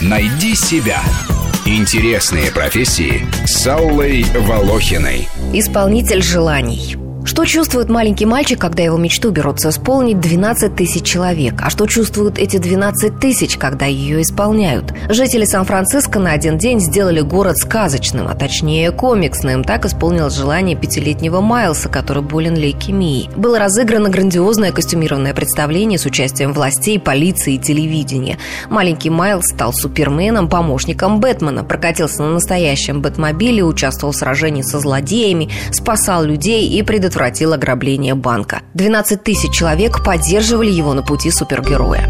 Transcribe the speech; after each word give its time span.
Найди 0.00 0.54
себя. 0.54 1.02
Интересные 1.64 2.50
профессии 2.50 3.26
с 3.46 3.66
Аллой 3.66 4.24
Волохиной. 4.34 5.28
Исполнитель 5.52 6.22
желаний. 6.22 6.97
Что 7.28 7.44
чувствует 7.44 7.90
маленький 7.90 8.24
мальчик, 8.24 8.58
когда 8.58 8.82
его 8.82 8.96
мечту 8.96 9.30
берутся 9.30 9.68
исполнить 9.68 10.18
12 10.18 10.74
тысяч 10.74 11.04
человек? 11.04 11.60
А 11.62 11.68
что 11.68 11.86
чувствуют 11.86 12.38
эти 12.38 12.56
12 12.56 13.20
тысяч, 13.20 13.58
когда 13.58 13.84
ее 13.84 14.22
исполняют? 14.22 14.94
Жители 15.10 15.44
Сан-Франциско 15.44 16.20
на 16.20 16.32
один 16.32 16.56
день 16.56 16.80
сделали 16.80 17.20
город 17.20 17.58
сказочным, 17.58 18.28
а 18.28 18.34
точнее 18.34 18.92
комиксным. 18.92 19.62
Так 19.62 19.84
исполнилось 19.84 20.36
желание 20.36 20.74
пятилетнего 20.74 21.42
Майлса, 21.42 21.90
который 21.90 22.22
болен 22.22 22.56
лейкемией. 22.56 23.28
Было 23.36 23.58
разыграно 23.58 24.08
грандиозное 24.08 24.72
костюмированное 24.72 25.34
представление 25.34 25.98
с 25.98 26.06
участием 26.06 26.54
властей, 26.54 26.98
полиции 26.98 27.56
и 27.56 27.58
телевидения. 27.58 28.38
Маленький 28.70 29.10
Майлз 29.10 29.48
стал 29.48 29.74
суперменом, 29.74 30.48
помощником 30.48 31.20
Бэтмена, 31.20 31.62
прокатился 31.62 32.22
на 32.22 32.32
настоящем 32.32 33.02
Бэтмобиле, 33.02 33.62
участвовал 33.62 34.14
в 34.14 34.16
сражении 34.16 34.62
со 34.62 34.80
злодеями, 34.80 35.50
спасал 35.72 36.24
людей 36.24 36.66
и 36.66 36.82
предотвратил 36.82 37.17
предотвратил 37.18 37.52
ограбление 37.52 38.14
банка. 38.14 38.62
12 38.74 39.24
тысяч 39.24 39.50
человек 39.50 40.04
поддерживали 40.04 40.70
его 40.70 40.94
на 40.94 41.02
пути 41.02 41.32
супергероя. 41.32 42.08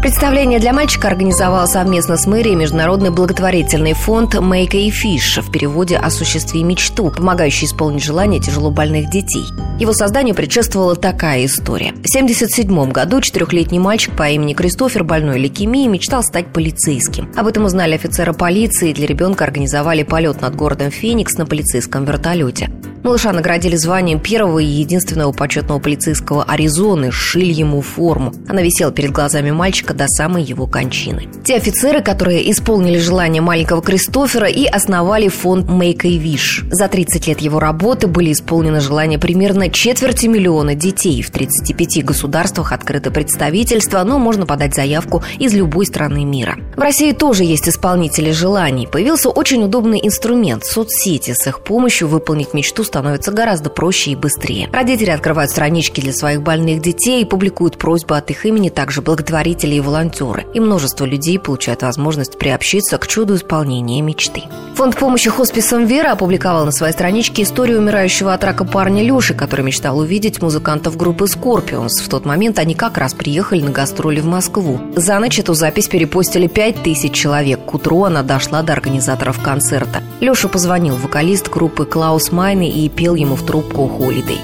Представление 0.00 0.60
для 0.60 0.72
мальчика 0.72 1.08
организовал 1.08 1.66
совместно 1.66 2.16
с 2.16 2.26
мэрией 2.26 2.54
Международный 2.54 3.10
благотворительный 3.10 3.92
фонд 3.92 4.34
«Make 4.34 4.74
a 4.74 4.88
Fish» 4.88 5.42
в 5.42 5.50
переводе 5.50 5.96
«Осуществи 5.96 6.62
мечту», 6.62 7.10
помогающий 7.10 7.66
исполнить 7.66 8.04
желания 8.04 8.38
тяжелобольных 8.38 9.10
детей. 9.10 9.44
Его 9.80 9.92
созданию 9.92 10.34
предшествовала 10.34 10.96
такая 10.96 11.44
история. 11.44 11.92
В 11.92 12.08
1977 12.08 12.92
году 12.92 13.20
четырехлетний 13.20 13.78
мальчик 13.78 14.16
по 14.16 14.28
имени 14.28 14.54
Кристофер, 14.54 15.02
больной 15.02 15.38
лейкемией, 15.38 15.88
мечтал 15.88 16.22
стать 16.22 16.52
полицейским. 16.52 17.30
Об 17.36 17.48
этом 17.48 17.64
узнали 17.64 17.94
офицеры 17.94 18.32
полиции, 18.32 18.90
и 18.90 18.94
для 18.94 19.06
ребенка 19.06 19.44
организовали 19.44 20.02
полет 20.02 20.40
над 20.40 20.54
городом 20.54 20.90
Феникс 20.90 21.36
на 21.36 21.46
полицейском 21.46 22.04
вертолете. 22.04 22.70
Малыша 23.06 23.32
наградили 23.32 23.76
званием 23.76 24.18
первого 24.18 24.58
и 24.58 24.64
единственного 24.64 25.30
почетного 25.30 25.78
полицейского 25.78 26.42
Аризоны, 26.42 27.12
шили 27.12 27.52
ему 27.52 27.80
форму. 27.80 28.34
Она 28.48 28.62
висела 28.62 28.90
перед 28.90 29.12
глазами 29.12 29.52
мальчика 29.52 29.94
до 29.94 30.08
самой 30.08 30.42
его 30.42 30.66
кончины. 30.66 31.28
Те 31.44 31.54
офицеры, 31.54 32.02
которые 32.02 32.50
исполнили 32.50 32.98
желание 32.98 33.40
маленького 33.40 33.80
Кристофера 33.80 34.48
и 34.48 34.66
основали 34.66 35.28
фонд 35.28 35.70
Make 35.70 36.00
a 36.02 36.18
Wish. 36.18 36.66
За 36.72 36.88
30 36.88 37.28
лет 37.28 37.40
его 37.40 37.60
работы 37.60 38.08
были 38.08 38.32
исполнены 38.32 38.80
желания 38.80 39.20
примерно 39.20 39.70
четверти 39.70 40.26
миллиона 40.26 40.74
детей. 40.74 41.22
В 41.22 41.30
35 41.30 42.04
государствах 42.04 42.72
открыто 42.72 43.12
представительство, 43.12 44.02
но 44.02 44.18
можно 44.18 44.46
подать 44.46 44.74
заявку 44.74 45.22
из 45.38 45.54
любой 45.54 45.86
страны 45.86 46.24
мира. 46.24 46.58
В 46.76 46.80
России 46.80 47.12
тоже 47.12 47.44
есть 47.44 47.68
исполнители 47.68 48.32
желаний. 48.32 48.88
Появился 48.90 49.28
очень 49.30 49.62
удобный 49.62 50.00
инструмент– 50.02 50.64
соцсети. 50.64 51.34
С 51.34 51.46
их 51.46 51.60
помощью 51.60 52.08
выполнить 52.08 52.52
мечту 52.52 52.82
становится 52.96 53.30
гораздо 53.30 53.68
проще 53.68 54.12
и 54.12 54.16
быстрее. 54.16 54.70
Родители 54.72 55.10
открывают 55.10 55.50
странички 55.50 56.00
для 56.00 56.14
своих 56.14 56.40
больных 56.40 56.80
детей 56.80 57.20
и 57.20 57.26
публикуют 57.26 57.76
просьбы 57.76 58.16
от 58.16 58.30
их 58.30 58.46
имени, 58.46 58.70
также 58.70 59.02
благотворители 59.02 59.74
и 59.74 59.80
волонтеры. 59.80 60.46
И 60.54 60.60
множество 60.60 61.04
людей 61.04 61.38
получают 61.38 61.82
возможность 61.82 62.38
приобщиться 62.38 62.96
к 62.96 63.06
чуду 63.06 63.36
исполнения 63.36 64.00
мечты. 64.00 64.44
Фонд 64.76 64.96
помощи 64.96 65.28
хосписам 65.28 65.84
«Вера» 65.84 66.12
опубликовал 66.12 66.64
на 66.64 66.70
своей 66.70 66.94
страничке 66.94 67.42
историю 67.42 67.80
умирающего 67.80 68.32
от 68.32 68.44
рака 68.44 68.64
парня 68.64 69.02
Леши, 69.02 69.34
который 69.34 69.64
мечтал 69.64 69.98
увидеть 69.98 70.40
музыкантов 70.40 70.96
группы 70.96 71.26
«Scorpions». 71.26 72.00
В 72.00 72.08
тот 72.08 72.24
момент 72.24 72.58
они 72.58 72.74
как 72.74 72.96
раз 72.96 73.12
приехали 73.12 73.60
на 73.60 73.72
гастроли 73.72 74.20
в 74.20 74.26
Москву. 74.26 74.80
За 74.94 75.18
ночь 75.18 75.38
эту 75.38 75.52
запись 75.52 75.88
перепостили 75.88 76.46
5000 76.46 77.12
человек. 77.12 77.64
К 77.66 77.74
утру 77.74 78.04
она 78.04 78.22
дошла 78.22 78.62
до 78.62 78.72
организаторов 78.72 79.42
концерта. 79.42 80.02
Леше 80.20 80.48
позвонил 80.48 80.96
вокалист 80.96 81.50
группы 81.50 81.84
Клаус 81.84 82.32
Майне 82.32 82.70
и 82.70 82.85
пел 82.88 83.14
ему 83.14 83.36
в 83.36 83.44
трубку 83.44 83.86
«Holiday». 83.88 84.40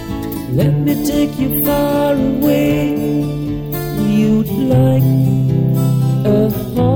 Let 0.55 0.75
me 0.85 0.95
take 1.05 1.39
you 1.39 1.59
far 1.65 2.15
away. 2.15 2.95
You'd 4.07 4.51
like 4.69 5.03
a 6.27 6.51
holiday. 6.75 6.92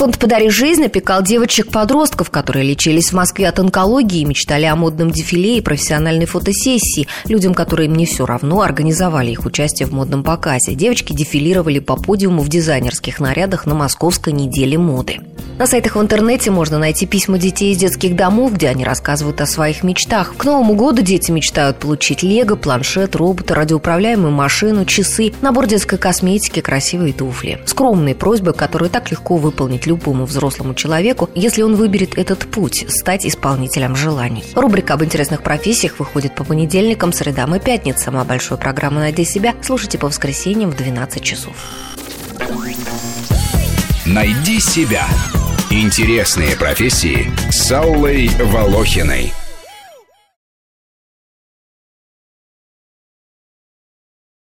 Фонд 0.00 0.18
«Подари 0.18 0.48
жизнь» 0.48 0.86
опекал 0.86 1.22
девочек-подростков, 1.22 2.30
которые 2.30 2.64
лечились 2.64 3.10
в 3.10 3.12
Москве 3.12 3.46
от 3.46 3.58
онкологии, 3.58 4.24
мечтали 4.24 4.64
о 4.64 4.74
модном 4.74 5.10
дефиле 5.10 5.58
и 5.58 5.60
профессиональной 5.60 6.24
фотосессии. 6.24 7.06
Людям, 7.26 7.52
которым 7.52 7.94
не 7.94 8.06
все 8.06 8.24
равно, 8.24 8.62
организовали 8.62 9.32
их 9.32 9.44
участие 9.44 9.86
в 9.86 9.92
модном 9.92 10.24
показе. 10.24 10.72
Девочки 10.72 11.12
дефилировали 11.12 11.80
по 11.80 11.96
подиуму 11.96 12.40
в 12.40 12.48
дизайнерских 12.48 13.20
нарядах 13.20 13.66
на 13.66 13.74
Московской 13.74 14.32
неделе 14.32 14.78
моды. 14.78 15.18
На 15.58 15.66
сайтах 15.66 15.96
в 15.96 16.00
интернете 16.00 16.50
можно 16.50 16.78
найти 16.78 17.04
письма 17.04 17.36
детей 17.36 17.74
из 17.74 17.76
детских 17.76 18.16
домов, 18.16 18.54
где 18.54 18.68
они 18.68 18.82
рассказывают 18.82 19.42
о 19.42 19.46
своих 19.46 19.82
мечтах. 19.82 20.34
К 20.34 20.44
Новому 20.46 20.74
году 20.74 21.02
дети 21.02 21.30
мечтают 21.30 21.76
получить 21.76 22.22
лего, 22.22 22.56
планшет, 22.56 23.14
робота, 23.14 23.54
радиоуправляемую 23.54 24.32
машину, 24.32 24.86
часы, 24.86 25.34
набор 25.42 25.66
детской 25.66 25.98
косметики, 25.98 26.60
красивые 26.60 27.12
туфли. 27.12 27.60
Скромные 27.66 28.14
просьбы, 28.14 28.54
которые 28.54 28.88
так 28.88 29.10
легко 29.10 29.36
выполнить 29.36 29.84
любому 29.90 30.24
взрослому 30.24 30.74
человеку, 30.74 31.28
если 31.34 31.62
он 31.62 31.74
выберет 31.74 32.16
этот 32.16 32.50
путь– 32.50 32.86
стать 32.88 33.26
исполнителем 33.26 33.96
желаний. 33.96 34.44
Рубрика 34.54 34.94
об 34.94 35.02
интересных 35.02 35.42
профессиях 35.42 35.98
выходит 35.98 36.34
по 36.34 36.44
понедельникам, 36.44 37.12
средам 37.12 37.54
и 37.54 37.58
пятницам, 37.58 38.16
а 38.16 38.24
большую 38.24 38.58
программу 38.58 39.00
«Найди 39.00 39.24
себя» 39.24 39.54
слушайте 39.62 39.98
по 39.98 40.06
воскресеньям 40.06 40.70
в 40.70 40.76
12 40.76 41.22
часов. 41.22 41.54
Найди 44.06 44.60
себя. 44.60 45.06
Интересные 45.70 46.56
профессии 46.56 47.30
с 47.50 47.70
Аллой 47.70 48.28
Волохиной. 48.38 49.32